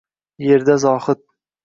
[0.45, 1.21] Yerda zohid